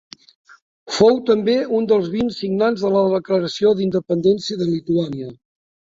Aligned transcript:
Fou 0.93 1.19
també 1.27 1.57
un 1.79 1.85
dels 1.93 2.09
vint 2.15 2.33
signants 2.37 2.85
de 2.87 2.91
la 2.95 3.03
Declaració 3.13 3.75
d'Independència 3.83 4.63
de 4.63 4.69
Lituània. 4.71 5.33